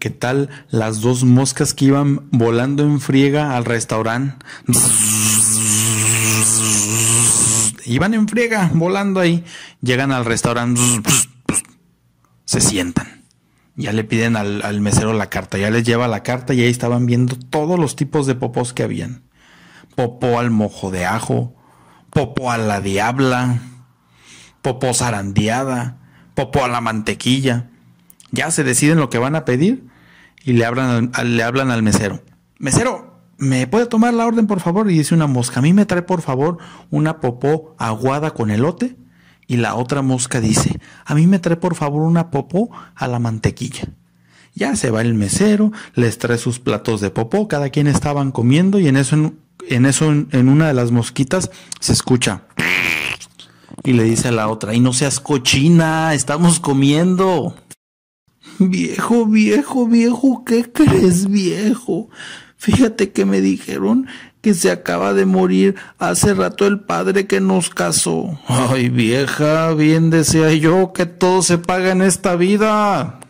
¿Qué 0.00 0.08
tal 0.08 0.48
las 0.70 1.02
dos 1.02 1.24
moscas 1.24 1.74
que 1.74 1.84
iban 1.84 2.26
volando 2.30 2.82
en 2.82 3.00
friega 3.00 3.54
al 3.54 3.66
restaurante? 3.66 4.34
Iban 7.84 8.14
en 8.14 8.26
friega, 8.26 8.70
volando 8.72 9.20
ahí. 9.20 9.44
Llegan 9.82 10.10
al 10.10 10.24
restaurante, 10.24 10.80
se 12.46 12.62
sientan. 12.62 13.26
Ya 13.76 13.92
le 13.92 14.02
piden 14.04 14.36
al, 14.36 14.80
mesero 14.80 15.12
la 15.12 15.28
carta, 15.28 15.58
ya 15.58 15.70
les 15.70 15.84
lleva 15.84 16.08
la 16.08 16.22
carta 16.22 16.54
y 16.54 16.62
ahí 16.62 16.70
estaban 16.70 17.04
viendo 17.04 17.36
todos 17.36 17.78
los 17.78 17.94
tipos 17.94 18.26
de 18.26 18.34
popos 18.34 18.72
que 18.72 18.82
habían. 18.82 19.24
Popó 19.96 20.38
al 20.38 20.50
mojo 20.50 20.90
de 20.90 21.04
ajo, 21.04 21.54
popó 22.08 22.50
a 22.50 22.56
la 22.56 22.80
diabla, 22.80 23.58
popó 24.62 24.94
zarandeada, 24.94 25.98
popó 26.34 26.64
a 26.64 26.68
la 26.68 26.80
mantequilla. 26.80 27.69
Ya 28.32 28.50
se 28.50 28.64
deciden 28.64 28.98
lo 28.98 29.10
que 29.10 29.18
van 29.18 29.36
a 29.36 29.44
pedir 29.44 29.86
y 30.44 30.52
le 30.52 30.64
hablan 30.64 31.10
al, 31.14 31.36
le 31.36 31.42
hablan 31.42 31.70
al 31.70 31.82
mesero. 31.82 32.22
Mesero, 32.58 33.20
¿me 33.38 33.66
puede 33.66 33.86
tomar 33.86 34.14
la 34.14 34.26
orden 34.26 34.46
por 34.46 34.60
favor? 34.60 34.90
Y 34.90 34.98
dice 34.98 35.14
una 35.14 35.26
mosca, 35.26 35.60
a 35.60 35.62
mí 35.62 35.72
me 35.72 35.86
trae 35.86 36.02
por 36.02 36.22
favor 36.22 36.58
una 36.90 37.20
popó 37.20 37.74
aguada 37.78 38.32
con 38.32 38.50
elote. 38.50 38.96
Y 39.46 39.56
la 39.56 39.74
otra 39.74 40.00
mosca 40.00 40.40
dice, 40.40 40.78
a 41.04 41.14
mí 41.16 41.26
me 41.26 41.40
trae 41.40 41.56
por 41.56 41.74
favor 41.74 42.02
una 42.02 42.30
popó 42.30 42.70
a 42.94 43.08
la 43.08 43.18
mantequilla. 43.18 43.88
Ya 44.54 44.76
se 44.76 44.90
va 44.90 45.00
el 45.00 45.14
mesero, 45.14 45.72
les 45.94 46.18
trae 46.18 46.38
sus 46.38 46.60
platos 46.60 47.00
de 47.00 47.10
popó, 47.10 47.48
cada 47.48 47.70
quien 47.70 47.88
estaban 47.88 48.30
comiendo 48.30 48.78
y 48.78 48.86
en 48.86 48.96
eso, 48.96 49.32
en, 49.68 49.86
eso, 49.86 50.10
en 50.12 50.48
una 50.48 50.68
de 50.68 50.74
las 50.74 50.92
mosquitas 50.92 51.50
se 51.80 51.92
escucha. 51.92 52.42
Y 53.82 53.94
le 53.94 54.04
dice 54.04 54.28
a 54.28 54.32
la 54.32 54.48
otra, 54.48 54.74
y 54.74 54.80
no 54.80 54.92
seas 54.92 55.18
cochina, 55.18 56.14
estamos 56.14 56.60
comiendo. 56.60 57.56
Viejo, 58.62 59.24
viejo, 59.24 59.86
viejo, 59.86 60.44
¿qué 60.44 60.70
crees, 60.70 61.30
viejo? 61.30 62.10
Fíjate 62.58 63.10
que 63.10 63.24
me 63.24 63.40
dijeron 63.40 64.06
que 64.42 64.52
se 64.52 64.70
acaba 64.70 65.14
de 65.14 65.24
morir 65.24 65.76
hace 65.98 66.34
rato 66.34 66.66
el 66.66 66.80
padre 66.80 67.26
que 67.26 67.40
nos 67.40 67.70
casó. 67.70 68.38
Ay, 68.48 68.90
vieja, 68.90 69.72
bien 69.72 70.10
decía 70.10 70.52
yo 70.52 70.92
que 70.92 71.06
todo 71.06 71.40
se 71.40 71.56
paga 71.56 71.92
en 71.92 72.02
esta 72.02 72.36
vida. 72.36 73.20